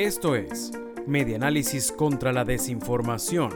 [0.00, 0.72] Esto es
[1.06, 3.50] Medianálisis contra la Desinformación.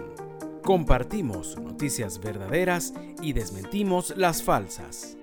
[0.62, 5.16] Compartimos noticias verdaderas y desmentimos las falsas.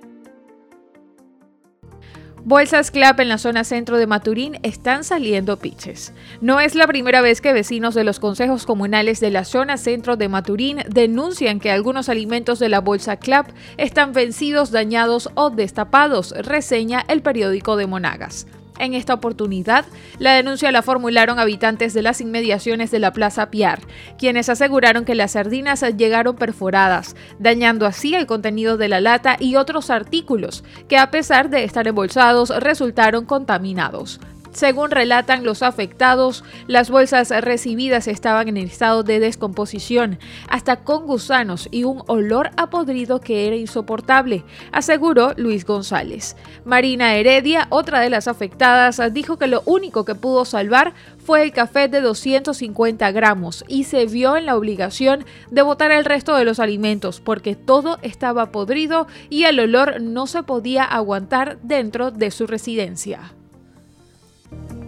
[2.44, 6.12] Bolsas CLAP en la zona centro de Maturín están saliendo piches.
[6.42, 10.18] No es la primera vez que vecinos de los consejos comunales de la zona centro
[10.18, 13.48] de Maturín denuncian que algunos alimentos de la bolsa CLAP
[13.78, 18.48] están vencidos, dañados o destapados, reseña el periódico de Monagas.
[18.80, 19.86] En esta oportunidad,
[20.18, 23.80] la denuncia la formularon habitantes de las inmediaciones de la Plaza Piar,
[24.18, 29.56] quienes aseguraron que las sardinas llegaron perforadas, dañando así el contenido de la lata y
[29.56, 34.20] otros artículos, que a pesar de estar embolsados resultaron contaminados.
[34.52, 40.20] Según relatan los afectados, las bolsas recibidas estaban en estado de descomposición,
[40.50, 44.44] hasta con gusanos y un olor a podrido que era insoportable,
[44.74, 46.36] aseguró Luis González.
[46.66, 51.54] Marina Heredia, otra de las afectadas, dijo que lo único que pudo salvar fue el
[51.54, 56.46] café de 250 gramos y se vio en la obligación de botar el resto de
[56.46, 62.32] los alimentos porque todo estaba podrido y el olor no se podía aguantar dentro de
[62.32, 63.34] su residencia.